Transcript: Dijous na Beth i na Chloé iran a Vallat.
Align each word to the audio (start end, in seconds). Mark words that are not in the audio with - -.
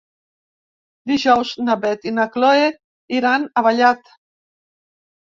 Dijous 1.11 1.51
na 1.69 1.77
Beth 1.85 2.09
i 2.13 2.15
na 2.17 2.27
Chloé 2.39 2.67
iran 3.23 3.49
a 3.63 3.67
Vallat. 3.71 4.15